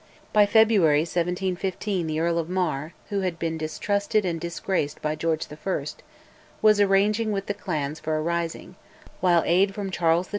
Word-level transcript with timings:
By 0.33 0.47
February 0.47 1.01
1715 1.01 2.07
the 2.07 2.19
Earl 2.19 2.39
of 2.39 2.49
Mar, 2.49 2.95
who 3.09 3.19
had 3.19 3.37
been 3.37 3.55
distrusted 3.59 4.25
and 4.25 4.41
disgraced 4.41 4.99
by 4.99 5.13
George 5.13 5.45
I., 5.51 5.77
was 6.59 6.81
arranging 6.81 7.31
with 7.31 7.45
the 7.45 7.53
clans 7.53 7.99
for 7.99 8.17
a 8.17 8.21
rising, 8.23 8.77
while 9.19 9.43
aid 9.45 9.75
from 9.75 9.91
Charles 9.91 10.25
XII. 10.29 10.29